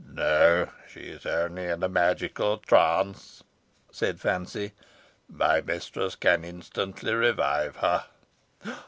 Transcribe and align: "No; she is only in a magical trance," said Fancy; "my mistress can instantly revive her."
"No; 0.15 0.69
she 0.89 1.01
is 1.01 1.27
only 1.27 1.65
in 1.65 1.83
a 1.83 1.87
magical 1.87 2.57
trance," 2.57 3.43
said 3.91 4.19
Fancy; 4.19 4.71
"my 5.29 5.61
mistress 5.61 6.15
can 6.15 6.43
instantly 6.43 7.13
revive 7.13 7.75
her." 7.75 8.05